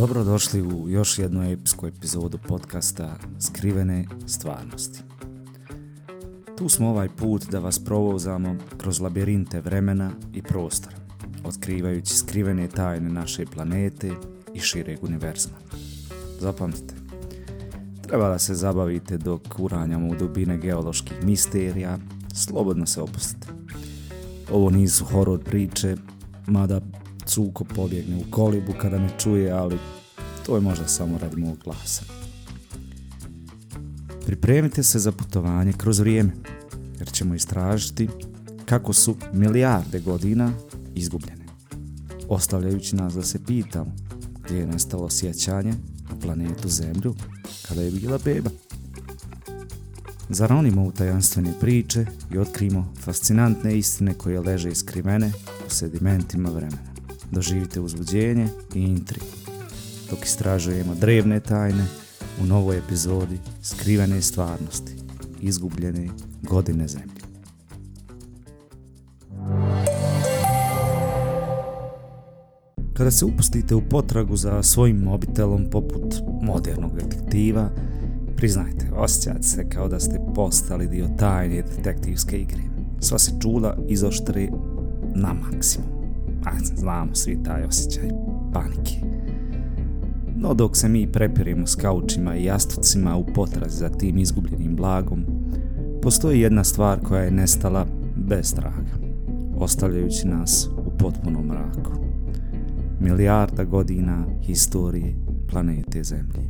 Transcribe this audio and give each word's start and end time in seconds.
Dobrodošli 0.00 0.62
u 0.62 0.88
još 0.88 1.18
jednu 1.18 1.50
epsku 1.50 1.86
epizodu 1.86 2.38
podcasta 2.48 3.16
Skrivene 3.40 4.04
stvarnosti. 4.26 5.00
Tu 6.58 6.68
smo 6.68 6.88
ovaj 6.88 7.08
put 7.08 7.46
da 7.50 7.58
vas 7.58 7.78
provozamo 7.78 8.56
kroz 8.78 9.00
labirinte 9.00 9.60
vremena 9.60 10.10
i 10.34 10.42
prostora, 10.42 10.96
otkrivajući 11.44 12.16
skrivene 12.16 12.68
tajne 12.68 13.10
naše 13.10 13.46
planete 13.46 14.12
i 14.54 14.60
šireg 14.60 15.04
univerzuma. 15.04 15.56
Zapamtite, 16.40 16.94
treba 18.02 18.28
da 18.28 18.38
se 18.38 18.54
zabavite 18.54 19.18
dok 19.18 19.42
uranjamo 19.58 20.08
u 20.08 20.14
dubine 20.14 20.58
geoloških 20.58 21.24
misterija, 21.24 21.98
slobodno 22.34 22.86
se 22.86 23.02
opustite. 23.02 23.48
Ovo 24.52 24.70
nisu 24.70 25.04
horor 25.04 25.44
priče, 25.44 25.96
mada 26.46 26.80
cuko 27.26 27.64
pobjegne 27.64 28.16
u 28.16 28.30
kolibu 28.30 28.72
kada 28.80 28.98
me 28.98 29.08
čuje, 29.18 29.50
ali 29.50 29.78
to 30.46 30.54
je 30.54 30.60
možda 30.60 30.88
samo 30.88 31.18
radi 31.18 31.36
mog 31.36 31.58
glasa. 31.64 32.02
Pripremite 34.26 34.82
se 34.82 34.98
za 34.98 35.12
putovanje 35.12 35.72
kroz 35.72 35.98
vrijeme, 35.98 36.32
jer 36.98 37.12
ćemo 37.12 37.34
istražiti 37.34 38.08
kako 38.64 38.92
su 38.92 39.16
milijarde 39.32 40.00
godina 40.00 40.52
izgubljene, 40.94 41.46
ostavljajući 42.28 42.96
nas 42.96 43.14
da 43.14 43.22
se 43.22 43.44
pitamo 43.44 43.92
gdje 44.44 44.58
je 44.58 44.66
nestalo 44.66 45.10
sjećanje 45.10 45.72
na 46.10 46.20
planetu 46.22 46.68
Zemlju 46.68 47.14
kada 47.68 47.82
je 47.82 47.90
bila 47.90 48.18
beba. 48.24 48.50
Zaronimo 50.28 50.84
u 50.84 50.92
tajanstvene 50.92 51.52
priče 51.60 52.06
i 52.32 52.38
otkrimo 52.38 52.92
fascinantne 53.00 53.78
istine 53.78 54.14
koje 54.14 54.40
leže 54.40 54.70
iskrivene 54.70 55.32
u 55.66 55.70
sedimentima 55.70 56.48
vremena 56.50 56.95
doživite 57.30 57.80
uzbuđenje 57.80 58.48
i 58.74 58.80
intrigu, 58.80 59.26
dok 60.10 60.24
istražujemo 60.24 60.94
drevne 60.94 61.40
tajne 61.40 61.84
u 62.42 62.46
novoj 62.46 62.78
epizodi 62.78 63.38
Skrivene 63.62 64.22
stvarnosti, 64.22 64.92
izgubljene 65.40 66.08
godine 66.42 66.88
zemlje. 66.88 67.26
Kada 72.94 73.10
se 73.10 73.24
upustite 73.24 73.74
u 73.74 73.82
potragu 73.88 74.36
za 74.36 74.62
svojim 74.62 74.96
mobitelom 74.96 75.66
poput 75.70 76.14
modernog 76.42 76.92
detektiva, 76.94 77.70
priznajte, 78.36 78.90
osjećate 78.94 79.42
se 79.42 79.68
kao 79.68 79.88
da 79.88 80.00
ste 80.00 80.20
postali 80.34 80.88
dio 80.88 81.08
tajne 81.18 81.62
detektivske 81.62 82.38
igre. 82.38 82.62
Sva 83.00 83.18
se 83.18 83.32
čula 83.42 83.76
izoštre 83.88 84.48
na 85.14 85.34
maksimum 85.34 85.95
a 86.46 86.50
znamo 86.76 87.14
svi 87.14 87.42
taj 87.42 87.64
osjećaj 87.64 88.08
panike. 88.52 88.96
No 90.36 90.54
dok 90.54 90.76
se 90.76 90.88
mi 90.88 91.12
prepirimo 91.12 91.66
s 91.66 91.74
kaučima 91.74 92.36
i 92.36 92.44
jastucima 92.44 93.16
u 93.16 93.26
potrazi 93.34 93.78
za 93.78 93.88
tim 93.88 94.18
izgubljenim 94.18 94.76
blagom, 94.76 95.24
postoji 96.02 96.40
jedna 96.40 96.64
stvar 96.64 97.00
koja 97.00 97.22
je 97.22 97.30
nestala 97.30 97.86
bez 98.16 98.54
traga, 98.54 98.96
ostavljajući 99.56 100.28
nas 100.28 100.68
u 100.86 100.98
potpunom 100.98 101.46
mraku. 101.46 101.92
Milijarda 103.00 103.64
godina 103.64 104.24
historije 104.42 105.14
planete 105.50 106.04
Zemlje. 106.04 106.46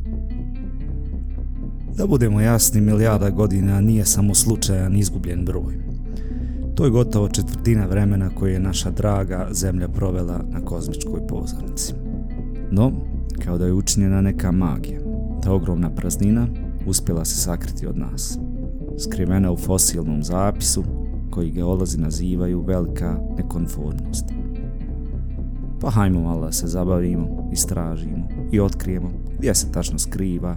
Da 1.97 2.07
budemo 2.07 2.41
jasni, 2.41 2.81
milijarda 2.81 3.29
godina 3.29 3.81
nije 3.81 4.05
samo 4.05 4.35
slučajan 4.35 4.95
izgubljen 4.95 5.45
broj. 5.45 5.86
To 6.77 6.85
je 6.85 6.91
gotovo 6.91 7.29
četvrtina 7.29 7.85
vremena 7.85 8.29
koje 8.29 8.53
je 8.53 8.59
naša 8.59 8.91
draga 8.91 9.47
zemlja 9.51 9.87
provela 9.87 10.41
na 10.49 10.61
kozmičkoj 10.65 11.27
pozornici. 11.27 11.93
No, 12.71 12.91
kao 13.45 13.57
da 13.57 13.65
je 13.65 13.73
učinjena 13.73 14.21
neka 14.21 14.51
magija, 14.51 14.99
ta 15.43 15.53
ogromna 15.53 15.95
praznina 15.95 16.47
uspjela 16.85 17.25
se 17.25 17.35
sakriti 17.35 17.87
od 17.87 17.97
nas. 17.97 18.39
Skrivena 18.99 19.51
u 19.51 19.57
fosilnom 19.57 20.23
zapisu, 20.23 20.83
koji 21.31 21.51
geolozi 21.51 21.97
nazivaju 21.97 22.61
velika 22.61 23.19
nekonformnost. 23.37 24.25
Pa 25.81 25.89
hajmo 25.89 26.21
malo 26.21 26.45
da 26.45 26.51
se 26.51 26.67
zabavimo, 26.67 27.49
istražimo 27.53 28.27
i 28.51 28.59
otkrijemo 28.59 29.11
gdje 29.37 29.55
se 29.55 29.71
tačno 29.71 29.99
skriva 29.99 30.55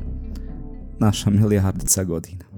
naša 0.99 1.31
milijardica 1.31 2.05
godina. 2.05 2.50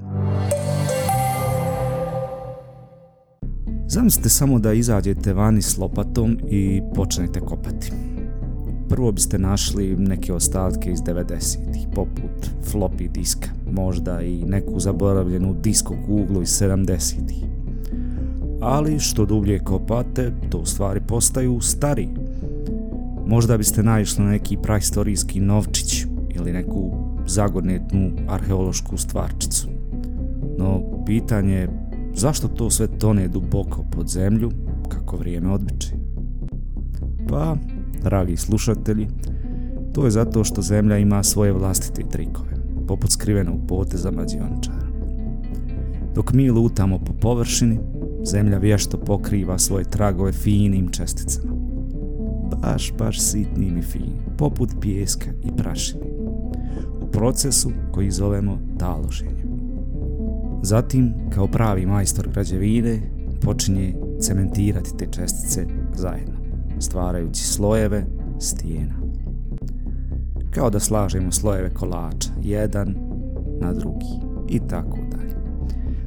Zamislite 3.93 4.29
samo 4.29 4.59
da 4.59 4.73
izađete 4.73 5.33
vani 5.33 5.63
s 5.63 5.79
lopatom 5.79 6.39
i 6.51 6.83
počnete 6.95 7.41
kopati. 7.41 7.93
Prvo 8.89 9.13
biste 9.13 9.39
našli 9.39 9.97
neke 9.97 10.33
ostatke 10.33 10.91
iz 10.91 10.99
90-ih, 10.99 11.87
poput 11.95 12.51
floppy 12.73 13.09
diska, 13.13 13.49
možda 13.73 14.23
i 14.23 14.45
neku 14.45 14.81
zaboravljenu 14.81 15.55
disko 15.63 15.95
kuglu 16.07 16.43
iz 16.43 16.49
70-ih. 16.49 17.45
Ali 18.61 18.99
što 18.99 19.25
dublje 19.25 19.59
kopate, 19.59 20.33
to 20.51 20.59
u 20.59 20.67
stvari 20.67 21.01
postaju 21.09 21.61
stari. 21.61 22.09
Možda 23.27 23.59
biste 23.59 23.83
naišli 23.83 24.25
na 24.25 24.31
neki 24.31 24.57
prahistorijski 24.63 25.41
novčić 25.41 26.05
ili 26.35 26.53
neku 26.53 26.93
zagornetnu 27.27 28.13
arheološku 28.29 28.97
stvarčicu. 28.97 29.69
No, 30.59 30.83
pitanje 31.07 31.55
je 31.55 31.82
Zašto 32.15 32.49
to 32.49 32.71
sve 32.71 32.87
tone 32.87 33.29
duboko 33.29 33.85
pod 33.91 34.09
zemlju, 34.09 34.51
kako 34.89 35.17
vrijeme 35.17 35.53
odbiče? 35.53 35.93
Pa, 37.29 37.57
dragi 38.03 38.37
slušatelji, 38.37 39.09
to 39.93 40.05
je 40.05 40.11
zato 40.11 40.45
što 40.45 40.63
zemlja 40.63 40.99
ima 40.99 41.23
svoje 41.23 41.53
vlastite 41.53 42.03
trikove, 42.11 42.55
poput 42.89 43.11
skrivenog 43.11 43.57
poteza 43.69 44.11
mađiončara. 44.11 44.87
Dok 46.15 46.33
mi 46.33 46.51
lutamo 46.51 46.99
po 46.99 47.13
površini, 47.13 47.79
zemlja 48.25 48.59
vješto 48.59 48.99
pokriva 48.99 49.59
svoje 49.59 49.85
tragove 49.85 50.33
finim 50.33 50.89
česticama. 50.89 51.53
Baš, 52.63 52.93
baš 52.99 53.21
sitnim 53.21 53.79
i 53.79 53.83
finim, 53.83 54.19
poput 54.39 54.71
pijeska 54.81 55.31
i 55.45 55.57
prašine. 55.57 56.07
U 57.01 57.07
procesu 57.07 57.71
koji 57.93 58.11
zovemo 58.11 58.59
taloženje. 58.79 59.52
Zatim, 60.63 61.15
kao 61.35 61.47
pravi 61.47 61.87
majstor 61.87 62.29
građevine, 62.29 63.01
počinje 63.41 63.95
cementirati 64.21 64.97
te 64.99 65.07
čestice 65.07 65.67
zajedno, 65.95 66.35
stvarajući 66.79 67.45
slojeve 67.45 68.05
stijena. 68.39 68.95
Kao 70.51 70.71
da 70.71 70.81
slažemo 70.81 71.33
slojeve 71.33 71.75
kolača, 71.75 72.31
jedan 72.43 72.95
na 73.61 73.73
drugi 73.73 74.07
i 74.49 74.61
tako 74.69 74.99
dalje. 75.11 75.35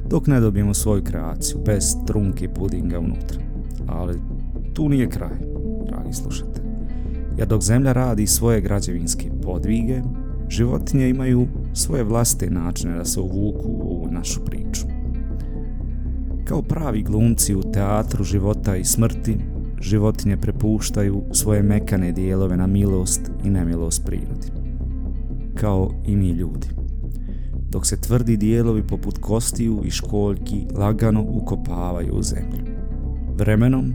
Dok 0.08 0.26
ne 0.26 0.40
dobijemo 0.40 0.74
svoju 0.74 1.04
kreaciju, 1.04 1.58
bez 1.66 1.96
trunke 2.06 2.48
pudinga 2.48 2.98
unutra. 2.98 3.40
Ali 3.86 4.20
tu 4.74 4.88
nije 4.88 5.08
kraj, 5.08 5.38
dragi 5.86 6.12
slušate. 6.12 6.60
Jer 7.38 7.48
dok 7.48 7.62
zemlja 7.62 7.92
radi 7.92 8.26
svoje 8.26 8.60
građevinske 8.60 9.30
podvige, 9.42 10.02
životinje 10.48 11.08
imaju 11.08 11.46
svoje 11.74 12.04
vlastite 12.04 12.50
načine 12.50 12.96
da 12.96 13.04
se 13.04 13.20
uvuku 13.20 13.68
u 13.68 13.95
našu 14.18 14.40
priču. 14.44 14.86
Kao 16.44 16.62
pravi 16.62 17.02
glumci 17.02 17.54
u 17.54 17.62
teatru 17.72 18.24
života 18.24 18.76
i 18.76 18.84
smrti, 18.84 19.38
životinje 19.80 20.36
prepuštaju 20.36 21.22
svoje 21.32 21.62
mekane 21.62 22.12
dijelove 22.12 22.56
na 22.56 22.66
milost 22.66 23.30
i 23.44 23.50
nemilost 23.50 24.04
prirodi. 24.04 24.50
Kao 25.54 25.90
i 26.06 26.16
mi 26.16 26.30
ljudi. 26.30 26.68
Dok 27.70 27.86
se 27.86 28.00
tvrdi 28.00 28.36
dijelovi 28.36 28.86
poput 28.86 29.18
kostiju 29.18 29.82
i 29.84 29.90
školjki 29.90 30.66
lagano 30.76 31.24
ukopavaju 31.28 32.14
u 32.14 32.22
zemlju. 32.22 32.76
Vremenom 33.38 33.92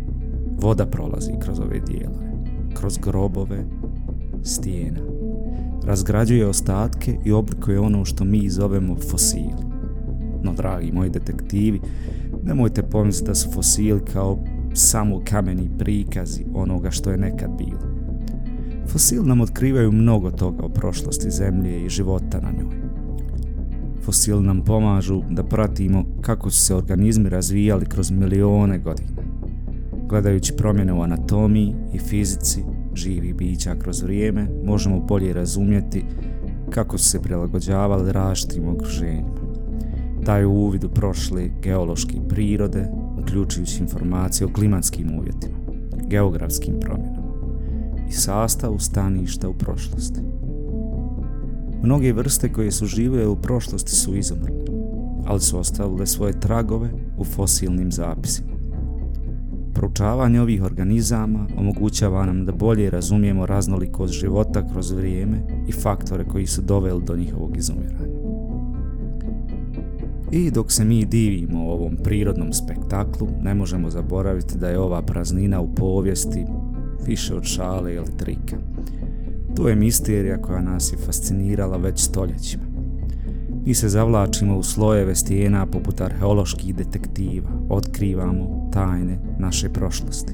voda 0.62 0.86
prolazi 0.86 1.32
kroz 1.40 1.60
ove 1.60 1.80
dijelove, 1.80 2.32
kroz 2.74 2.98
grobove, 2.98 3.66
stijena 4.44 5.00
razgrađuje 5.86 6.48
ostatke 6.48 7.18
i 7.26 7.32
oblikuje 7.32 7.80
ono 7.80 8.06
što 8.06 8.24
mi 8.24 8.50
zovemo 8.50 8.96
fosili. 8.96 9.71
No, 10.44 10.54
dragi 10.54 10.92
moji 10.92 11.10
detektivi, 11.10 11.82
nemojte 12.44 12.84
pomisliti 12.84 13.28
da 13.28 13.36
su 13.36 13.52
fosili 13.52 14.02
kao 14.14 14.38
samo 14.74 15.22
kameni 15.30 15.70
prikazi 15.78 16.44
onoga 16.54 16.92
što 16.92 17.12
je 17.12 17.18
nekad 17.18 17.50
bilo. 17.58 18.02
Fosili 18.88 19.28
nam 19.28 19.42
otkrivaju 19.42 19.92
mnogo 19.92 20.32
toga 20.32 20.64
o 20.64 20.70
prošlosti 20.70 21.32
zemlje 21.32 21.86
i 21.86 21.90
života 21.90 22.40
na 22.40 22.52
njoj. 22.52 22.82
Fosili 24.02 24.44
nam 24.44 24.62
pomažu 24.62 25.22
da 25.30 25.44
pratimo 25.44 26.06
kako 26.22 26.50
su 26.50 26.66
se 26.66 26.76
organizmi 26.76 27.30
razvijali 27.30 27.86
kroz 27.86 28.12
milione 28.12 28.80
godina. 28.80 29.10
Gledajući 30.10 30.54
promjene 30.58 30.94
u 30.94 31.02
anatomiji 31.02 31.76
i 31.94 32.00
fizici, 32.00 32.64
živih 32.96 33.36
bića 33.36 33.76
kroz 33.76 34.02
vrijeme, 34.02 34.48
možemo 34.66 35.00
bolje 35.00 35.34
razumjeti 35.34 36.04
kako 36.70 36.98
su 36.98 37.10
se 37.10 37.22
prilagođavali 37.22 38.12
različitim 38.12 38.70
okruženjima. 38.70 39.41
Daju 40.26 40.52
uvid 40.52 40.84
u 40.84 40.90
prošle 40.90 41.50
geološke 41.62 42.18
prirode, 42.30 42.88
uključujući 43.22 43.80
informacije 43.82 44.48
o 44.48 44.54
klimatskim 44.54 45.20
uvjetima, 45.20 45.58
geografskim 46.08 46.80
promjenama, 46.80 47.22
i 48.10 48.12
sastavu 48.12 48.80
staništa 48.80 49.50
u 49.50 49.54
prošlosti. 49.54 50.20
Mnoge 51.84 52.14
vrste 52.14 52.54
koje 52.54 52.72
su 52.72 52.86
živjele 52.86 53.28
u 53.28 53.36
prošlosti 53.36 53.92
su 53.92 54.16
izumrle, 54.16 54.58
ali 55.26 55.40
su 55.40 55.60
ostavile 55.60 56.08
svoje 56.08 56.40
tragove 56.40 56.90
u 57.18 57.24
fosilnim 57.24 57.92
zapisima. 57.92 58.52
Proučavanje 59.74 60.42
ovih 60.42 60.64
organizama 60.64 61.48
omogućava 61.58 62.26
nam 62.26 62.46
da 62.46 62.52
bolje 62.52 62.90
razumijemo 62.90 63.46
raznolikost 63.46 64.14
života 64.14 64.68
kroz 64.68 64.92
vrijeme 64.92 65.42
i 65.68 65.72
faktore 65.72 66.26
koji 66.26 66.48
su 66.48 66.62
doveli 66.62 67.04
do 67.04 67.16
njihovog 67.16 67.58
izumiranja. 67.58 68.11
I 70.32 70.52
dok 70.52 70.72
se 70.72 70.86
mi 70.86 71.06
divimo 71.06 71.72
ovom 71.72 71.98
prirodnom 72.04 72.54
spektaklu, 72.54 73.28
ne 73.42 73.56
možemo 73.56 73.90
zaboraviti 73.90 74.58
da 74.58 74.70
je 74.70 74.80
ova 74.80 75.02
praznina 75.02 75.62
u 75.62 75.76
povijesti 75.76 76.46
više 77.06 77.36
od 77.36 77.44
šale 77.44 77.94
ili 77.94 78.18
trika. 78.18 78.58
To 79.56 79.70
je 79.70 79.76
misterija 79.76 80.42
koja 80.42 80.62
nas 80.62 80.94
je 80.94 80.98
fascinirala 80.98 81.78
već 81.78 82.00
stoljećima. 82.00 82.64
Mi 83.66 83.74
se 83.74 83.90
zavlačimo 83.90 84.58
u 84.58 84.64
slojeve 84.64 85.16
stijena 85.16 85.66
poput 85.66 86.02
arheoloških 86.02 86.76
detektiva, 86.76 87.50
otkrivamo 87.70 88.70
tajne 88.74 89.20
naše 89.40 89.70
prošlosti. 89.70 90.34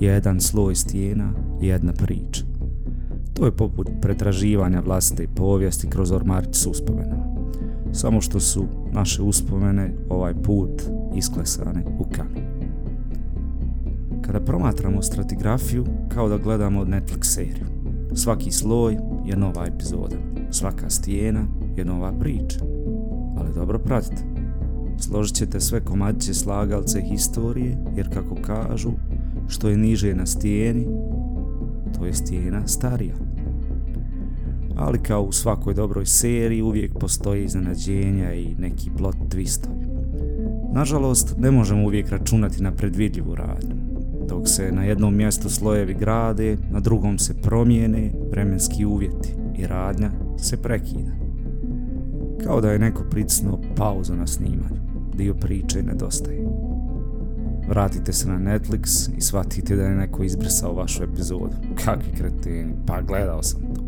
Jedan 0.00 0.40
sloj 0.40 0.74
stijena, 0.74 1.34
jedna 1.60 1.92
priča. 1.92 2.44
To 3.34 3.44
je 3.46 3.56
poput 3.56 3.88
pretraživanja 4.00 4.80
vlastite 4.80 5.26
povijesti 5.34 5.90
kroz 5.90 6.12
ormarić 6.12 6.56
s 6.56 6.66
uspomenama. 6.66 7.31
Samo 7.92 8.20
što 8.20 8.40
su 8.40 8.64
naše 8.92 9.22
uspomene 9.22 9.94
ovaj 10.08 10.34
put 10.34 10.82
isklesane 11.14 11.84
u 11.98 12.04
kamen. 12.12 12.52
Kada 14.22 14.40
promatramo 14.40 15.02
stratigrafiju, 15.02 15.84
kao 16.08 16.28
da 16.28 16.38
gledamo 16.38 16.84
Netflix 16.84 17.22
seriju. 17.22 17.66
Svaki 18.14 18.50
sloj 18.50 18.96
je 19.24 19.36
nova 19.36 19.66
epizoda, 19.66 20.16
svaka 20.50 20.90
stijena 20.90 21.46
je 21.76 21.84
nova 21.84 22.12
priča. 22.12 22.58
Ali 23.36 23.54
dobro 23.54 23.78
pratite. 23.78 24.22
Složit 24.98 25.36
ćete 25.36 25.60
sve 25.60 25.84
komadiće 25.84 26.34
slagalce 26.34 27.00
historije, 27.00 27.78
jer 27.96 28.14
kako 28.14 28.34
kažu, 28.34 28.90
što 29.48 29.68
je 29.68 29.76
niže 29.76 30.14
na 30.14 30.26
stijeni, 30.26 30.86
to 31.98 32.06
je 32.06 32.14
stijena 32.14 32.66
starija. 32.66 33.31
Ali 34.76 34.98
kao 34.98 35.22
u 35.22 35.32
svakoj 35.32 35.74
dobroj 35.74 36.06
seriji 36.06 36.62
uvijek 36.62 36.98
postoji 36.98 37.44
iznenađenja 37.44 38.34
i 38.34 38.54
neki 38.58 38.90
plot 38.98 39.16
twistovi. 39.28 39.86
Nažalost, 40.72 41.34
ne 41.38 41.50
možemo 41.50 41.84
uvijek 41.84 42.08
računati 42.08 42.62
na 42.62 42.72
predvidljivu 42.72 43.34
radnju. 43.34 43.74
Dok 44.28 44.48
se 44.48 44.72
na 44.72 44.84
jednom 44.84 45.16
mjestu 45.16 45.50
slojevi 45.50 45.94
grade, 45.94 46.56
na 46.70 46.80
drugom 46.80 47.18
se 47.18 47.34
promijene 47.42 48.12
vremenski 48.30 48.84
uvjeti 48.84 49.34
i 49.58 49.66
radnja 49.66 50.10
se 50.38 50.56
prekida 50.56 51.22
kao 52.44 52.60
da 52.60 52.70
je 52.70 52.78
neko 52.78 53.04
pricnuo 53.10 53.60
pauzu 53.76 54.14
na 54.14 54.26
snimanju. 54.26 54.80
Dio 55.14 55.34
priče 55.34 55.82
nedostaje. 55.82 56.48
Vratite 57.68 58.12
se 58.12 58.28
na 58.28 58.38
Netflix 58.38 59.10
i 59.16 59.20
shvatite 59.20 59.76
da 59.76 59.82
je 59.82 59.94
neko 59.94 60.22
izbrisao 60.22 60.74
vašu 60.74 61.02
epizodu. 61.02 61.56
Kakvi 61.84 62.12
kreteni, 62.16 62.74
pa 62.86 63.02
gledao 63.02 63.42
sam 63.42 63.60
to. 63.74 63.81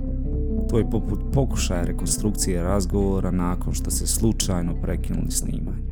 To 0.75 0.79
je 0.79 0.91
poput 0.91 1.21
pokušaja 1.33 1.85
rekonstrukcije 1.85 2.63
razgovora 2.63 3.31
nakon 3.31 3.73
što 3.73 3.91
se 3.91 4.07
slučajno 4.07 4.75
prekinuli 4.83 5.31
snimanje. 5.31 5.83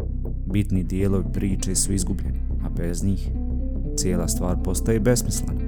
Bitni 0.46 0.82
dijelovi 0.82 1.25
priče 1.32 1.75
su 1.75 1.93
izgubljeni, 1.93 2.38
a 2.64 2.69
bez 2.69 3.05
njih 3.05 3.31
cijela 3.96 4.29
stvar 4.29 4.56
postaje 4.64 5.00
besmislena. 5.00 5.61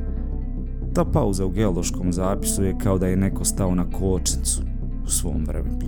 Ta 0.95 1.05
pauza 1.05 1.47
u 1.47 1.51
geološkom 1.51 2.13
zapisu 2.13 2.65
je 2.65 2.79
kao 2.79 2.99
da 2.99 3.07
je 3.07 3.17
neko 3.17 3.45
stao 3.45 3.75
na 3.75 3.91
kočnicu 3.91 4.63
u 5.05 5.09
svom 5.09 5.45
vremenu 5.47 5.79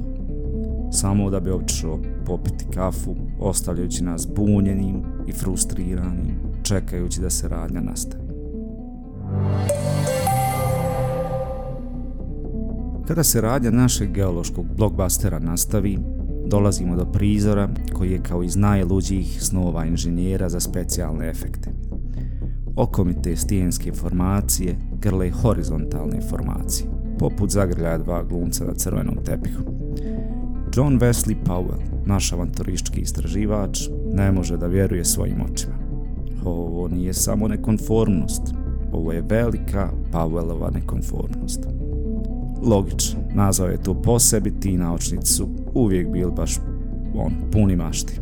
samo 0.90 1.30
da 1.30 1.40
bi 1.40 1.50
otišao 1.50 1.98
popiti 2.26 2.64
kafu, 2.74 3.16
ostavljajući 3.40 4.04
nas 4.04 4.28
bunjenim 4.36 5.02
i 5.26 5.32
frustriranim, 5.32 6.40
čekajući 6.62 7.20
da 7.20 7.30
se 7.30 7.48
radnja 7.48 7.80
nastavi. 7.80 8.25
Kada 13.06 13.24
se 13.24 13.40
radnja 13.40 13.70
našeg 13.70 14.12
geološkog 14.12 14.66
blockbustera 14.76 15.38
nastavi, 15.38 15.98
dolazimo 16.46 16.96
do 16.96 17.04
prizora 17.12 17.68
koji 17.92 18.10
je 18.10 18.22
kao 18.22 18.42
iz 18.42 18.56
najluđih 18.56 19.42
snova 19.42 19.84
inženjera 19.84 20.48
za 20.48 20.60
specijalne 20.60 21.28
efekte. 21.28 21.70
Okomite 22.76 23.36
stijenske 23.36 23.92
formacije 23.92 24.76
grle 25.00 25.30
horizontalne 25.30 26.20
formacije, 26.30 26.90
poput 27.18 27.50
zagrljaja 27.50 27.98
dva 27.98 28.22
glumca 28.22 28.64
na 28.64 28.74
crvenom 28.74 29.16
tepihu. 29.24 29.62
John 30.76 30.98
Wesley 31.00 31.36
Powell, 31.46 31.80
naš 32.06 32.32
avanturistički 32.32 33.00
istraživač, 33.00 33.80
ne 34.14 34.32
može 34.32 34.56
da 34.56 34.66
vjeruje 34.66 35.04
svojim 35.04 35.40
očima. 35.52 35.74
Ovo 36.44 36.88
nije 36.88 37.14
samo 37.14 37.48
nekonformnost, 37.48 38.42
ovo 38.92 39.12
je 39.12 39.24
velika 39.28 39.90
Powellova 40.12 40.74
nekonformnost. 40.74 41.66
Logično, 42.66 43.20
nazvao 43.34 43.68
je 43.68 43.82
to 43.82 44.02
po 44.02 44.18
sebi, 44.18 44.60
ti 44.60 44.76
naučnici 44.76 45.32
su 45.32 45.48
uvijek 45.74 46.08
bili 46.12 46.32
baš 46.36 46.58
on, 47.14 47.32
puni 47.52 47.76
mašti. 47.76 48.20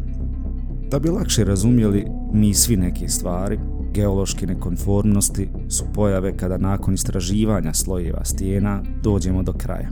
Da 0.91 0.99
bi 0.99 1.09
lakše 1.09 1.45
razumjeli 1.45 2.07
mi 2.33 2.55
svi 2.55 2.77
neke 2.77 3.09
stvari, 3.09 3.59
geološke 3.95 4.47
nekonformnosti 4.47 5.49
su 5.69 5.85
pojave 5.95 6.37
kada 6.37 6.59
nakon 6.59 6.95
istraživanja 6.95 7.75
slojeva 7.75 8.25
stijena 8.25 8.83
dođemo 9.03 9.43
do 9.43 9.53
kraja 9.53 9.89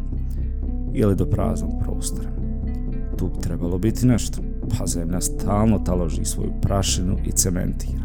ili 0.95 1.17
do 1.17 1.27
praznog 1.27 1.71
prostora 1.85 2.43
tu 3.23 3.29
bi 3.29 3.41
trebalo 3.41 3.79
biti 3.79 4.07
nešto. 4.07 4.43
Pa 4.79 4.87
zemlja 4.87 5.21
stalno 5.21 5.79
taloži 5.79 6.25
svoju 6.25 6.53
prašinu 6.63 7.17
i 7.25 7.33
cementira. 7.33 8.03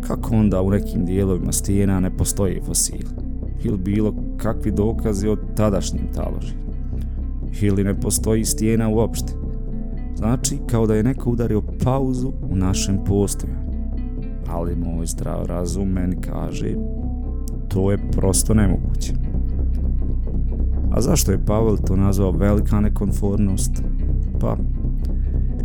Kako 0.00 0.34
onda 0.34 0.62
u 0.62 0.70
nekim 0.70 1.04
dijelovima 1.04 1.52
stijena 1.52 2.00
ne 2.00 2.16
postoji 2.16 2.60
fosili? 2.66 3.31
Ili 3.64 3.78
bilo 3.78 4.14
kakvi 4.36 4.70
dokazi 4.70 5.28
od 5.28 5.38
tadašnjim 5.56 6.06
taložima. 6.14 6.62
Ili 7.60 7.84
ne 7.84 8.00
postoji 8.00 8.44
stijena 8.44 8.88
uopšte? 8.88 9.32
Znači, 10.16 10.58
kao 10.66 10.86
da 10.86 10.94
je 10.94 11.02
neko 11.02 11.30
udario 11.30 11.62
pauzu 11.84 12.32
u 12.50 12.56
našem 12.56 12.98
postojanju. 13.04 13.62
Ali 14.48 14.76
moj 14.76 15.06
zdrav 15.06 15.46
razum 15.46 15.88
meni 15.88 16.16
kaže, 16.16 16.74
to 17.68 17.90
je 17.90 17.98
prosto 18.10 18.54
nemoguće. 18.54 19.12
A 20.90 21.00
zašto 21.00 21.32
je 21.32 21.44
Pavel 21.46 21.76
to 21.76 21.96
nazvao 21.96 22.30
velika 22.30 22.80
nekonfornost? 22.80 23.82
pa 24.42 24.56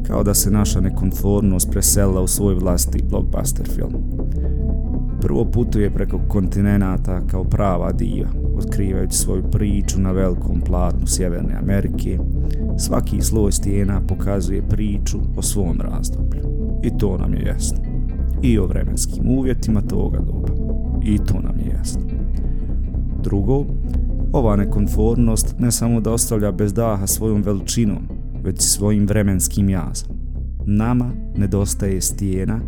kao 0.07 0.23
da 0.23 0.33
se 0.33 0.51
naša 0.51 0.81
nekonformnost 0.81 1.71
preselila 1.71 2.21
u 2.21 2.27
svoj 2.27 2.55
vlasti 2.55 3.03
blockbuster 3.09 3.67
film. 3.67 4.16
Prvo 5.21 5.45
putuje 5.45 5.93
preko 5.93 6.19
kontinenta 6.27 7.21
kao 7.27 7.43
prava 7.43 7.91
diva, 7.91 8.29
otkrivajući 8.57 9.17
svoju 9.17 9.43
priču 9.51 10.01
na 10.01 10.11
velikom 10.11 10.61
platnu 10.61 11.07
Sjeverne 11.07 11.53
Amerike. 11.53 12.19
Svaki 12.77 13.21
sloj 13.21 13.51
stijena 13.51 14.01
pokazuje 14.07 14.61
priču 14.61 15.17
o 15.37 15.41
svom 15.41 15.81
razdoblju. 15.81 16.41
I 16.83 16.97
to 16.97 17.17
nam 17.17 17.33
je 17.33 17.45
jasno. 17.45 17.77
I 18.41 18.59
o 18.59 18.65
vremenskim 18.65 19.29
uvjetima 19.29 19.81
toga 19.81 20.19
doba. 20.19 20.53
I 21.03 21.17
to 21.17 21.33
nam 21.33 21.59
je 21.59 21.73
jasno. 21.77 22.01
Drugo, 23.23 23.65
ova 24.33 24.55
nekonformnost 24.55 25.55
ne 25.59 25.71
samo 25.71 26.01
da 26.01 26.11
ostavlja 26.11 26.51
bez 26.51 26.73
daha 26.73 27.07
svojom 27.07 27.41
veličinom, 27.41 28.07
već 28.43 28.61
svojim 28.61 29.07
vremenskim 29.07 29.69
jazom. 29.69 30.09
Nama 30.65 31.11
nedostaje 31.37 32.01
stijena 32.01 32.59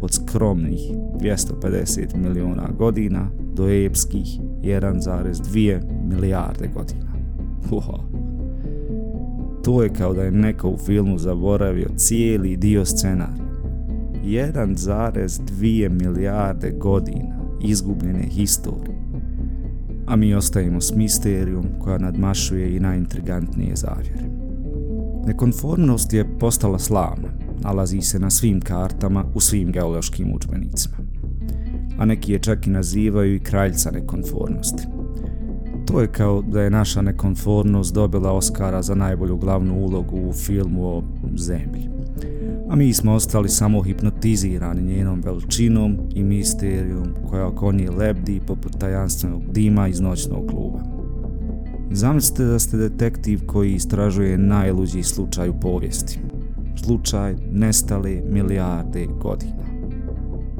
od 0.00 0.12
skromnih 0.12 0.80
250 1.20 2.16
miliona 2.16 2.68
godina 2.78 3.30
do 3.54 3.68
epskih 3.68 4.26
1,2 4.62 5.80
milijarde 6.08 6.68
godina. 6.74 7.12
Wow. 7.70 8.00
To 9.64 9.82
je 9.82 9.92
kao 9.92 10.14
da 10.14 10.22
je 10.22 10.30
neko 10.30 10.68
u 10.68 10.78
filmu 10.78 11.18
zaboravio 11.18 11.88
cijeli 11.96 12.56
dio 12.56 12.84
scenarija. 12.84 13.46
1,2 14.24 15.88
milijarde 15.88 16.70
godina 16.70 17.38
izgubljene 17.62 18.22
historije. 18.22 18.96
A 20.06 20.16
mi 20.16 20.34
ostajemo 20.34 20.80
s 20.80 20.94
misterijom 20.94 21.64
koja 21.78 21.98
nadmašuje 21.98 22.76
i 22.76 22.80
najintrigantnije 22.80 23.76
zavjere. 23.76 24.30
Nekonformnost 25.26 26.12
je 26.12 26.38
postala 26.38 26.78
slavna, 26.78 27.28
nalazi 27.62 28.00
se 28.00 28.18
na 28.18 28.30
svim 28.30 28.60
kartama 28.60 29.24
u 29.34 29.40
svim 29.40 29.72
geološkim 29.72 30.34
učbenicima. 30.34 30.96
A 31.98 32.04
neki 32.04 32.32
je 32.32 32.38
čak 32.38 32.66
i 32.66 32.70
nazivaju 32.70 33.34
i 33.34 33.40
kraljca 33.40 33.90
nekonformnosti. 33.90 34.82
To 35.86 36.00
je 36.00 36.06
kao 36.06 36.42
da 36.42 36.62
je 36.62 36.70
naša 36.70 37.02
nekonformnost 37.02 37.94
dobila 37.94 38.32
Oscara 38.32 38.82
za 38.82 38.94
najbolju 38.94 39.36
glavnu 39.36 39.74
ulogu 39.74 40.16
u 40.28 40.32
filmu 40.32 40.86
o 40.86 41.02
zemlji. 41.36 41.88
a 42.68 42.76
mi 42.76 42.92
smo 42.92 43.14
ostali 43.14 43.48
samo 43.48 43.82
hipnotizirani 43.82 44.82
njenom 44.82 45.20
veličinom 45.24 45.96
i 46.14 46.22
misterijom 46.22 47.14
koja 47.30 47.46
oko 47.46 47.72
nje 47.72 47.90
lebdi 47.90 48.40
poput 48.46 48.78
tajanstvenog 48.78 49.42
dima 49.52 49.88
iz 49.88 50.00
noćnog 50.00 50.50
kluba. 50.50 50.78
Zamislite 51.90 52.44
da 52.44 52.58
ste 52.58 52.76
detektiv 52.76 53.46
koji 53.46 53.74
istražuje 53.74 54.38
najluđi 54.38 55.02
slučaj 55.02 55.48
u 55.48 55.60
povijesti. 55.60 56.18
Slučaj 56.86 57.34
nestale 57.52 58.22
milijarde 58.30 59.06
godina. 59.22 59.64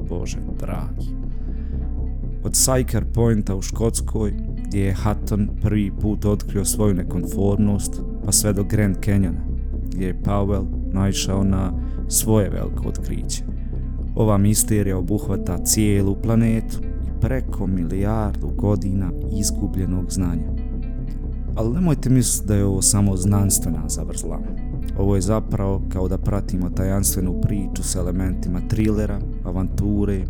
Bože 0.09 0.39
dragi. 0.59 1.07
Od 2.45 2.53
Syker 2.53 3.05
Pointa 3.15 3.57
u 3.57 3.63
Škotskoj, 3.63 4.33
gdje 4.67 4.81
je 4.81 4.95
Hutton 4.95 5.49
prvi 5.63 5.93
put 6.01 6.25
otkrio 6.25 6.65
svoju 6.65 6.95
nekonformnost, 6.95 8.03
pa 8.25 8.33
sve 8.33 8.53
do 8.53 8.65
Grand 8.65 8.97
Canyona, 9.05 9.41
gdje 9.87 10.07
je 10.07 10.23
Powell 10.23 10.67
naišao 10.93 11.45
na 11.45 11.73
svoje 12.09 12.51
veliko 12.51 12.89
otkriće. 12.89 13.45
Ova 14.15 14.39
misterija 14.39 14.99
obuhvata 14.99 15.65
cijelu 15.65 16.17
planetu 16.23 16.79
i 16.83 17.21
preko 17.21 17.67
milijardu 17.67 18.49
godina 18.57 19.11
izgubljenog 19.41 20.13
znanja. 20.13 20.49
Ali 21.57 21.75
nemojte 21.75 22.11
misliti 22.11 22.49
da 22.49 22.55
je 22.55 22.65
ovo 22.65 22.83
samo 22.83 23.17
znanstvena 23.17 23.89
zavrzla. 23.89 24.66
Ovo 24.99 25.15
je 25.15 25.21
zapravo 25.21 25.83
kao 25.89 26.09
da 26.09 26.19
pratimo 26.19 26.71
tajanstvenu 26.71 27.41
priču 27.41 27.83
s 27.83 27.97
elementima 27.97 28.61
trilera, 28.69 29.21
avanture, 29.45 30.25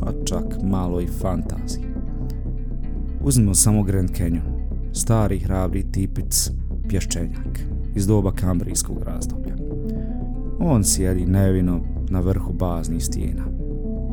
pa 0.00 0.12
čak 0.24 0.44
malo 0.62 1.00
i 1.00 1.06
fantazije. 1.06 1.86
Uzmimo 3.24 3.54
samo 3.54 3.82
Grand 3.82 4.10
Canyon, 4.10 4.56
stari 4.92 5.38
hrabri 5.38 5.92
tipic 5.92 6.50
pješčenjak 6.88 7.60
iz 7.94 8.06
doba 8.06 8.32
kambrijskog 8.32 9.02
razdoblja. 9.02 9.56
On 10.60 10.84
sjedi 10.84 11.26
nevino 11.26 11.80
na 12.10 12.20
vrhu 12.20 12.52
baznih 12.52 13.04
stijena, 13.04 13.44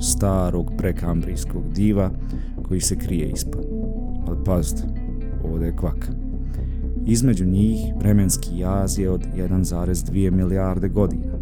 starog 0.01 0.71
prekambrijskog 0.77 1.63
diva 1.73 2.11
koji 2.63 2.81
se 2.81 2.95
krije 2.95 3.29
ispod. 3.29 3.65
Ali 4.27 4.43
pazite, 4.45 4.83
ovdje 5.43 5.65
je 5.65 5.75
kvaka. 5.75 6.07
Između 7.05 7.45
njih 7.45 7.79
vremenski 7.99 8.57
jaz 8.57 8.99
je 8.99 9.09
od 9.09 9.21
1,2 9.35 10.31
milijarde 10.31 10.89
godina. 10.89 11.33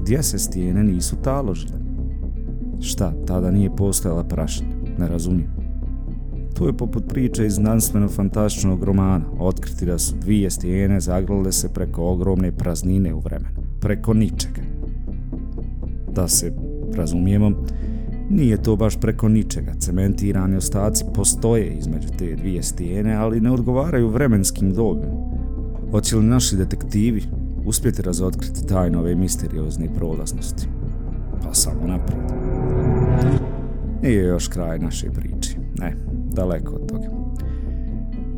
Gdje 0.00 0.22
se 0.22 0.38
stijene 0.38 0.84
nisu 0.84 1.16
taložile? 1.16 1.78
Šta, 2.80 3.12
tada 3.26 3.50
nije 3.50 3.76
postojala 3.76 4.24
prašina? 4.24 4.70
Ne 4.98 5.08
razumijem. 5.08 5.50
To 6.54 6.66
je 6.66 6.76
poput 6.76 7.08
priče 7.08 7.46
iz 7.46 7.54
znanstveno-fantastičnog 7.54 8.84
romana, 8.84 9.24
otkriti 9.38 9.86
da 9.86 9.98
su 9.98 10.14
dvije 10.20 10.50
stijene 10.50 11.00
zagrlile 11.00 11.52
se 11.52 11.72
preko 11.72 12.02
ogromne 12.02 12.52
praznine 12.52 13.14
u 13.14 13.20
vremenu 13.20 13.58
preko 13.80 14.14
ničega. 14.14 14.62
Da 16.12 16.28
se 16.28 16.52
razumijemo, 16.94 17.52
nije 18.30 18.62
to 18.62 18.76
baš 18.76 19.00
preko 19.00 19.28
ničega. 19.28 19.74
Cementirani 19.78 20.56
ostaci 20.56 21.04
postoje 21.14 21.74
između 21.78 22.08
te 22.18 22.36
dvije 22.36 22.62
stijene, 22.62 23.14
ali 23.14 23.40
ne 23.40 23.50
odgovaraju 23.50 24.08
vremenskim 24.08 24.74
dobima. 24.74 25.12
Hoće 25.90 26.16
li 26.16 26.24
naši 26.24 26.56
detektivi 26.56 27.22
uspjeti 27.66 28.02
razotkriti 28.02 28.66
tajne 28.66 28.98
ove 28.98 29.14
misteriozne 29.14 29.94
prolaznosti? 29.94 30.68
Pa 31.42 31.54
samo 31.54 31.86
naprijed. 31.86 32.22
Nije 34.02 34.24
još 34.24 34.48
kraj 34.48 34.78
naše 34.78 35.10
priče. 35.10 35.56
Ne, 35.78 35.96
daleko 36.32 36.74
od 36.74 36.88
toga. 36.88 37.08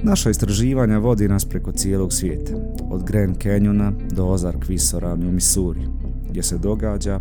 Naša 0.03 0.31
istraživanja 0.31 0.99
vodi 0.99 1.29
nas 1.29 1.45
preko 1.45 1.73
cijelog 1.73 2.13
svijeta, 2.13 2.53
od 2.91 3.05
Grand 3.05 3.37
Canyona 3.37 3.93
do 4.13 4.27
Ozark 4.27 4.69
visoravni 4.69 5.29
u 5.29 5.33
Missouri, 5.33 5.81
gdje 6.31 6.43
se 6.43 6.59
događa 6.59 7.21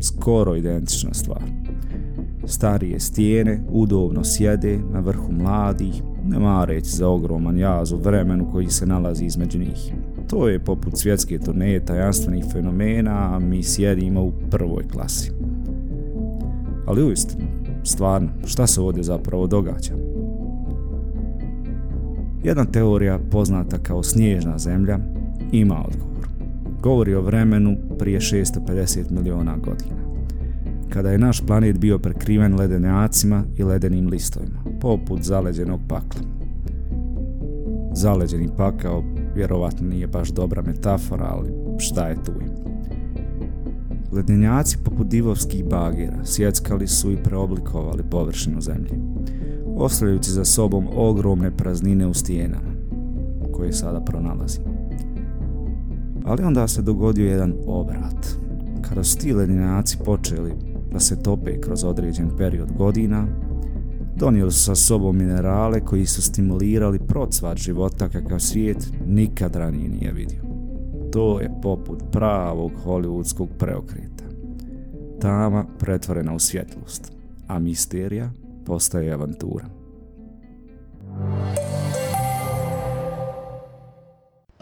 skoro 0.00 0.56
identična 0.56 1.14
stvar. 1.14 1.63
Starije 2.46 3.00
stijene 3.00 3.60
udobno 3.68 4.24
sjede 4.24 4.78
na 4.92 5.00
vrhu 5.00 5.32
mladih, 5.32 6.02
ne 6.24 6.38
mareć 6.38 6.86
za 6.86 7.08
ogroman 7.08 7.58
jaz 7.58 7.92
u 7.92 7.96
vremenu 7.96 8.50
koji 8.52 8.66
se 8.66 8.86
nalazi 8.86 9.24
između 9.24 9.58
njih. 9.58 9.92
To 10.28 10.48
je 10.48 10.64
poput 10.64 10.98
svjetske 10.98 11.38
turneje 11.38 11.84
tajanstvenih 11.84 12.44
fenomena, 12.52 13.34
a 13.34 13.38
mi 13.38 13.62
sjedimo 13.62 14.22
u 14.22 14.32
prvoj 14.50 14.88
klasi. 14.88 15.32
Ali 16.86 17.04
uistinu, 17.04 17.44
stvarno, 17.84 18.28
šta 18.44 18.66
se 18.66 18.80
ovdje 18.80 19.02
zapravo 19.02 19.46
događa? 19.46 19.94
Jedna 22.44 22.64
teorija 22.64 23.18
poznata 23.30 23.78
kao 23.78 24.02
snježna 24.02 24.58
zemlja 24.58 24.98
ima 25.52 25.84
odgovor. 25.86 26.28
Govori 26.82 27.14
o 27.14 27.22
vremenu 27.22 27.76
prije 27.98 28.20
650 28.20 29.10
miliona 29.10 29.56
godina. 29.56 30.13
Kada 30.94 31.10
je 31.10 31.18
naš 31.18 31.46
planet 31.46 31.78
bio 31.78 31.98
prekriven 31.98 32.54
ledenjacima 32.54 33.44
i 33.56 33.62
ledenim 33.62 34.08
listovima, 34.08 34.64
poput 34.80 35.22
zaleđenog 35.22 35.80
pakla. 35.88 36.20
Zaleđeni 37.94 38.48
pakao 38.56 39.04
vjerovatno 39.34 39.88
nije 39.88 40.06
baš 40.06 40.28
dobra 40.28 40.62
metafora, 40.62 41.24
ali 41.24 41.50
šta 41.78 42.06
je 42.06 42.22
tu 42.24 42.32
im? 42.40 42.50
Ledenjaci 44.12 44.78
poput 44.84 45.06
divovskih 45.06 45.64
bagera 45.64 46.24
sjeckali 46.24 46.86
su 46.86 47.12
i 47.12 47.16
preoblikovali 47.16 48.02
površinu 48.10 48.60
zemlje 48.60 48.98
ostavljajući 49.76 50.30
za 50.30 50.44
sobom 50.44 50.88
ogromne 50.96 51.56
praznine 51.56 52.06
u 52.06 52.14
stijenama, 52.14 52.74
koje 53.52 53.72
sada 53.72 54.00
pronalazi. 54.00 54.58
Ali 56.24 56.44
onda 56.44 56.68
se 56.68 56.82
dogodio 56.82 57.30
jedan 57.30 57.54
obrat. 57.66 58.26
Kada 58.88 59.04
su 59.04 59.18
ti 59.18 59.32
ledenjaci 59.32 59.98
počeli 60.04 60.52
da 60.94 61.00
se 61.00 61.22
tope 61.22 61.60
kroz 61.60 61.84
određen 61.84 62.30
period 62.38 62.72
godina, 62.72 63.26
donijeli 64.16 64.52
su 64.52 64.64
sa 64.64 64.74
sobom 64.74 65.16
minerale 65.16 65.80
koji 65.80 66.06
su 66.06 66.22
stimulirali 66.22 66.98
procvat 66.98 67.58
života 67.58 68.08
kakav 68.08 68.38
svijet 68.38 68.92
nikad 69.06 69.56
ranije 69.56 69.88
nije 69.88 70.12
vidio. 70.12 70.42
To 71.12 71.40
je 71.40 71.50
poput 71.62 72.02
pravog 72.12 72.72
hollywoodskog 72.84 73.46
preokreta. 73.58 74.24
Tama 75.20 75.64
pretvorena 75.78 76.34
u 76.34 76.38
svjetlost, 76.38 77.12
a 77.46 77.58
misterija 77.58 78.30
postaje 78.66 79.12
avantura. 79.12 79.64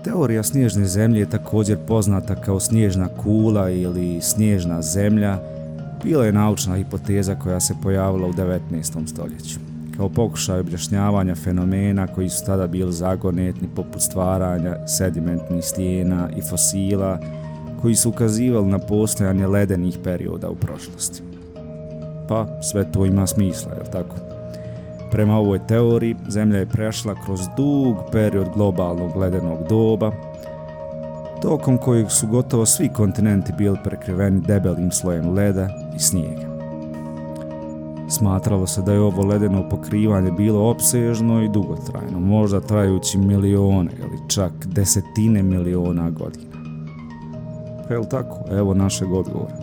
Teorija 0.04 0.42
snježne 0.42 0.84
zemlje 0.84 1.20
je 1.20 1.30
također 1.30 1.78
poznata 1.86 2.34
kao 2.34 2.60
snježna 2.60 3.08
kula 3.08 3.70
ili 3.70 4.20
snježna 4.20 4.82
zemlja. 4.82 5.38
Bila 6.04 6.25
je 6.25 6.32
naučna 6.32 6.76
hipoteza 6.76 7.35
koja 7.35 7.61
se 7.61 7.75
pojavila 7.82 8.28
u 8.28 8.32
19. 8.32 9.06
stoljeću. 9.06 9.59
Kao 9.97 10.09
pokušaj 10.09 10.61
objašnjavanja 10.61 11.35
fenomena 11.35 12.06
koji 12.06 12.28
su 12.28 12.47
tada 12.47 12.66
bili 12.66 12.92
zagonetni 12.92 13.68
poput 13.76 14.02
stvaranja 14.02 14.87
sedimentnih 14.87 15.64
stijena 15.64 16.28
i 16.37 16.40
fosila 16.50 17.18
koji 17.82 17.94
su 17.94 18.09
ukazivali 18.09 18.66
na 18.66 18.78
postojanje 18.78 19.47
ledenih 19.47 19.99
perioda 20.04 20.50
u 20.50 20.54
prošlosti 20.54 21.23
pa 22.32 22.47
sve 22.61 22.92
to 22.92 23.06
ima 23.06 23.26
smisla, 23.26 23.73
je 23.73 23.90
tako? 23.90 24.16
Prema 25.11 25.38
ovoj 25.38 25.66
teoriji, 25.66 26.16
Zemlja 26.28 26.59
je 26.59 26.66
prešla 26.66 27.14
kroz 27.25 27.40
dug 27.56 27.97
period 28.12 28.47
globalnog 28.54 29.16
ledenog 29.16 29.59
doba, 29.68 30.12
tokom 31.42 31.78
kojeg 31.78 32.11
su 32.11 32.26
gotovo 32.26 32.66
svi 32.66 32.88
kontinenti 32.88 33.52
bili 33.58 33.76
prekriveni 33.84 34.40
debelim 34.40 34.90
slojem 34.90 35.34
leda 35.34 35.68
i 35.96 35.99
snijega. 35.99 36.52
Smatralo 38.08 38.66
se 38.66 38.82
da 38.82 38.92
je 38.92 39.00
ovo 39.00 39.25
ledeno 39.25 39.68
pokrivanje 39.68 40.30
bilo 40.30 40.70
opsežno 40.70 41.42
i 41.42 41.49
dugotrajno, 41.49 42.20
možda 42.20 42.61
trajući 42.61 43.18
milione 43.18 43.90
ili 43.99 44.18
čak 44.28 44.52
desetine 44.66 45.42
miliona 45.42 46.11
godina. 46.11 46.52
Pa 47.88 47.94
je 47.94 48.00
li 48.00 48.08
tako? 48.08 48.38
Evo 48.50 48.75
našeg 48.75 49.12
odgovora. 49.12 49.62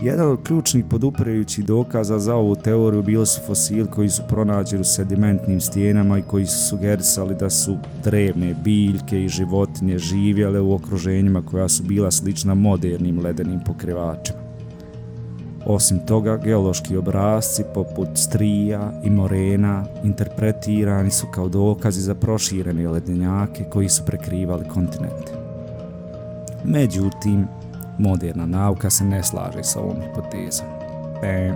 Jedan 0.00 0.28
od 0.28 0.42
ključnih 0.42 0.84
podupirajućih 0.90 1.64
dokaza 1.64 2.18
za 2.18 2.34
ovu 2.34 2.54
teoriju 2.54 3.02
bili 3.02 3.26
su 3.26 3.40
fosili 3.46 3.90
koji 3.90 4.08
su 4.08 4.22
pronađeni 4.28 4.80
u 4.80 4.84
sedimentnim 4.84 5.60
stijenama 5.60 6.18
i 6.18 6.22
koji 6.22 6.46
su 6.46 6.68
sugerisali 6.68 7.34
da 7.34 7.50
su 7.50 7.76
drevne 8.04 8.54
biljke 8.64 9.24
i 9.24 9.28
životinje 9.28 9.98
živjele 9.98 10.60
u 10.60 10.74
okruženjima 10.74 11.42
koja 11.42 11.68
su 11.68 11.82
bila 11.82 12.10
slična 12.10 12.54
modernim 12.54 13.20
ledenim 13.20 13.60
pokrivačima. 13.66 14.38
Osim 15.66 15.98
toga, 16.06 16.36
geološki 16.36 16.96
obrazci 16.96 17.62
poput 17.74 18.08
strija 18.14 19.00
i 19.04 19.10
morena 19.10 19.84
interpretirani 20.04 21.10
su 21.10 21.26
kao 21.34 21.48
dokazi 21.48 22.00
za 22.00 22.14
proširene 22.14 22.88
ledenjake 22.88 23.64
koji 23.72 23.88
su 23.88 24.02
prekrivali 24.06 24.68
kontinente. 24.68 25.32
Međutim, 26.64 27.46
moderna 27.98 28.46
nauka 28.46 28.90
se 28.90 29.04
ne 29.04 29.22
slaže 29.22 29.64
sa 29.64 29.80
ovom 29.80 29.96
hipotezom. 30.02 30.66
E, 31.22 31.54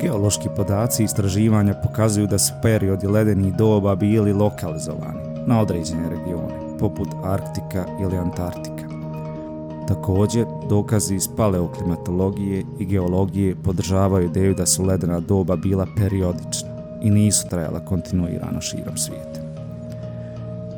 geološki 0.00 0.48
podaci 0.56 1.02
i 1.02 1.04
istraživanja 1.04 1.74
pokazuju 1.74 2.26
da 2.26 2.38
su 2.38 2.52
periodi 2.62 3.06
ledenih 3.06 3.54
doba 3.54 3.94
bili 3.94 4.32
lokalizovani 4.32 5.20
na 5.46 5.60
određene 5.60 6.08
regione, 6.08 6.78
poput 6.78 7.08
Arktika 7.24 7.84
ili 8.02 8.16
Antarktika. 8.16 8.82
Također, 9.88 10.46
dokazi 10.68 11.14
iz 11.14 11.28
paleoklimatologije 11.36 12.64
i 12.78 12.84
geologije 12.84 13.56
podržavaju 13.64 14.26
ideju 14.26 14.54
da 14.54 14.66
su 14.66 14.84
ledena 14.84 15.20
doba 15.20 15.56
bila 15.56 15.86
periodična 15.96 16.70
i 17.02 17.10
nisu 17.10 17.48
trajala 17.48 17.84
kontinuirano 17.84 18.60
širom 18.60 18.96
svijeta. 18.96 19.41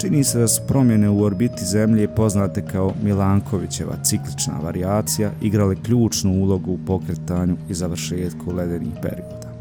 Čini 0.04 0.24
se 0.24 0.38
da 0.38 0.48
su 0.48 0.62
promjene 0.68 1.10
u 1.10 1.22
orbiti 1.22 1.64
Zemlje 1.64 2.08
poznate 2.08 2.62
kao 2.62 2.92
Milankovićeva 3.02 3.92
ciklična 4.02 4.54
variacija 4.62 5.30
igrale 5.42 5.76
ključnu 5.82 6.32
ulogu 6.32 6.72
u 6.72 6.78
pokretanju 6.86 7.56
i 7.68 7.74
završetku 7.74 8.52
ledenih 8.52 8.92
perioda. 9.02 9.52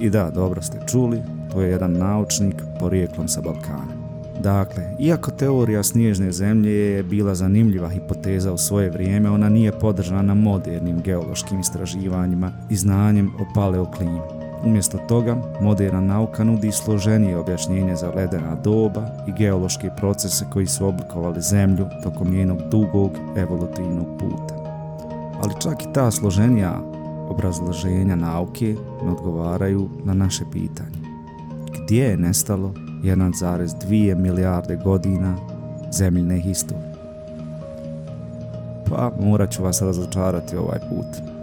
I 0.00 0.10
da, 0.10 0.30
dobro 0.30 0.62
ste 0.62 0.78
čuli, 0.90 1.18
to 1.52 1.62
je 1.62 1.70
jedan 1.70 1.92
naučnik 1.92 2.54
porijeklom 2.80 3.28
sa 3.28 3.40
Balkana. 3.40 4.08
Dakle, 4.42 4.84
iako 5.00 5.30
teorija 5.30 5.82
snježne 5.82 6.32
zemlje 6.32 6.72
je 6.72 7.02
bila 7.02 7.34
zanimljiva 7.34 7.88
hipoteza 7.88 8.52
u 8.52 8.58
svoje 8.58 8.90
vrijeme, 8.90 9.30
ona 9.30 9.48
nije 9.48 9.72
podržana 9.72 10.34
modernim 10.34 11.02
geološkim 11.02 11.60
istraživanjima 11.60 12.52
i 12.70 12.76
znanjem 12.76 13.30
o 13.40 13.44
paleoklimi. 13.54 14.37
Umjesto 14.64 14.98
toga, 14.98 15.36
moderna 15.60 16.00
nauka 16.00 16.44
nudi 16.44 16.72
složenije 16.72 17.38
objašnjenje 17.38 17.96
za 17.96 18.10
ledena 18.10 18.54
doba 18.54 19.02
i 19.26 19.32
geološke 19.32 19.90
procese 19.96 20.44
koji 20.52 20.66
su 20.66 20.86
oblikovali 20.86 21.40
zemlju 21.40 21.86
tokom 22.02 22.30
njenog 22.30 22.58
dugog 22.70 23.10
evolutivnog 23.36 24.06
puta. 24.18 24.54
Ali 25.42 25.54
čak 25.62 25.82
i 25.82 25.92
ta 25.94 26.10
složenija 26.10 26.80
obrazloženja 27.28 28.16
nauke 28.16 28.76
ne 29.04 29.10
odgovaraju 29.10 29.88
na 30.04 30.14
naše 30.14 30.44
pitanje. 30.52 30.98
Gdje 31.84 32.04
je 32.04 32.16
nestalo 32.16 32.72
1,2 33.02 34.14
milijarde 34.14 34.76
godina 34.76 35.36
zemljine 35.92 36.40
historije? 36.40 36.94
Pa 38.90 39.12
morat 39.20 39.50
ću 39.50 39.62
vas 39.62 39.82
razočarati 39.82 40.56
ovaj 40.56 40.78
put. 40.78 41.37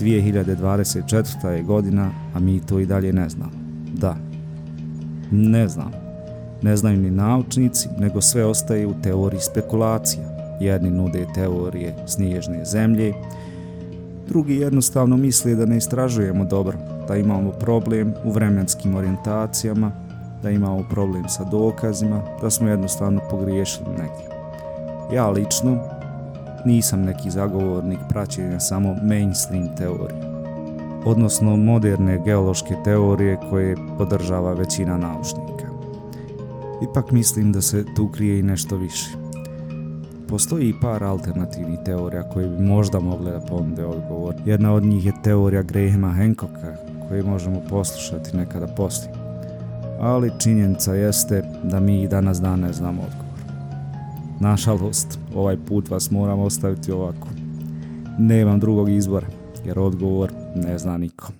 2024. 0.00 1.48
je 1.48 1.62
godina, 1.62 2.10
a 2.34 2.40
mi 2.40 2.60
to 2.60 2.78
i 2.78 2.86
dalje 2.86 3.12
ne 3.12 3.28
znamo. 3.28 3.52
Da, 3.94 4.16
ne 5.30 5.68
znam. 5.68 5.92
Ne 6.62 6.76
znaju 6.76 6.98
ni 6.98 7.10
naučnici, 7.10 7.88
nego 7.98 8.20
sve 8.20 8.44
ostaje 8.44 8.86
u 8.86 8.94
teoriji 9.02 9.40
spekulacija. 9.40 10.22
Jedni 10.60 10.90
nude 10.90 11.26
teorije 11.34 11.94
snježne 12.06 12.64
zemlje, 12.64 13.14
drugi 14.28 14.56
jednostavno 14.56 15.16
misle 15.16 15.54
da 15.54 15.66
ne 15.66 15.76
istražujemo 15.76 16.44
dobro, 16.44 16.78
da 17.08 17.16
imamo 17.16 17.50
problem 17.50 18.14
u 18.24 18.30
vremenskim 18.30 18.94
orijentacijama, 18.94 19.92
da 20.42 20.50
imamo 20.50 20.84
problem 20.90 21.28
sa 21.28 21.44
dokazima, 21.44 22.22
da 22.40 22.50
smo 22.50 22.68
jednostavno 22.68 23.20
pogriješili 23.30 23.90
negdje. 23.90 24.26
Ja 25.14 25.30
lično 25.30 25.95
nisam 26.66 27.02
neki 27.02 27.30
zagovornik 27.30 27.98
praćenja 28.08 28.60
samo 28.60 28.96
mainstream 29.02 29.76
teorije, 29.76 30.20
odnosno 31.04 31.56
moderne 31.56 32.22
geološke 32.24 32.74
teorije 32.84 33.38
koje 33.50 33.76
podržava 33.98 34.52
većina 34.52 34.96
naučnika. 34.96 35.66
Ipak 36.90 37.10
mislim 37.10 37.52
da 37.52 37.60
se 37.60 37.84
tu 37.96 38.08
krije 38.08 38.38
i 38.38 38.42
nešto 38.42 38.76
više. 38.76 39.10
Postoji 40.28 40.68
i 40.68 40.80
par 40.80 41.04
alternativnih 41.04 41.78
teorija 41.84 42.28
koje 42.28 42.48
bi 42.48 42.62
možda 42.62 43.00
mogle 43.00 43.32
da 43.32 43.40
ponude 43.40 43.84
odgovor. 43.84 44.34
Jedna 44.44 44.72
od 44.72 44.84
njih 44.84 45.06
je 45.06 45.12
teorija 45.22 45.62
Grahama 45.62 46.12
Hancocka, 46.12 46.76
koju 47.08 47.26
možemo 47.26 47.60
poslušati 47.70 48.36
nekada 48.36 48.66
poslije. 48.66 49.12
Ali 50.00 50.32
činjenica 50.38 50.94
jeste 50.94 51.42
da 51.62 51.80
mi 51.80 52.02
i 52.02 52.08
danas 52.08 52.40
dan 52.40 52.60
ne 52.60 52.72
znamo 52.72 53.02
odgovor. 53.02 53.25
Nažalost, 54.40 55.18
ovaj 55.34 55.56
put 55.56 55.90
vas 55.90 56.10
moram 56.10 56.40
ostaviti 56.40 56.92
ovako. 56.92 57.28
Nemam 58.18 58.60
drugog 58.60 58.88
izbora, 58.88 59.26
jer 59.64 59.78
odgovor 59.78 60.32
ne 60.54 60.78
zna 60.78 60.98
niko. 60.98 61.32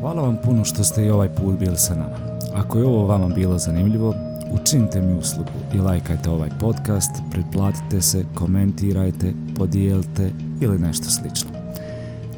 Hvala 0.00 0.22
vam 0.22 0.36
puno 0.44 0.64
što 0.64 0.84
ste 0.84 1.04
i 1.04 1.10
ovaj 1.10 1.28
put 1.28 1.58
bili 1.58 1.76
sa 1.76 1.94
nama. 1.94 2.16
Ako 2.54 2.78
je 2.78 2.84
ovo 2.84 3.06
vama 3.06 3.28
bilo 3.28 3.58
zanimljivo, 3.58 4.14
učinite 4.60 5.02
mi 5.02 5.18
uslugu 5.18 5.50
i 5.74 5.78
lajkajte 5.78 6.30
ovaj 6.30 6.50
podcast, 6.60 7.10
pretplatite 7.30 8.00
se, 8.00 8.24
komentirajte, 8.34 9.32
podijelite 9.58 10.30
ili 10.60 10.78
nešto 10.78 11.04
slično. 11.04 11.50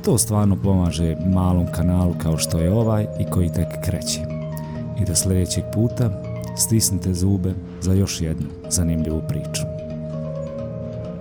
To 0.04 0.18
stvarno 0.18 0.56
pomaže 0.56 1.16
malom 1.26 1.66
kanalu 1.72 2.14
kao 2.22 2.38
što 2.38 2.58
je 2.58 2.72
ovaj 2.72 3.06
i 3.20 3.30
koji 3.30 3.52
tek 3.52 3.68
kreće 3.84 4.39
i 5.00 5.04
do 5.04 5.14
sljedećeg 5.14 5.64
puta 5.74 6.22
stisnite 6.56 7.14
zube 7.14 7.54
za 7.80 7.92
još 7.92 8.20
jednu 8.20 8.46
zanimljivu 8.68 9.22
priču. 9.28 9.62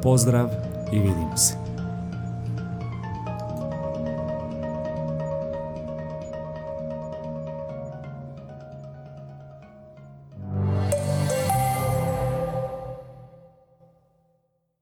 Pozdrav 0.04 0.50
i 0.94 1.00
vidimo 1.00 1.38
se. 1.38 1.69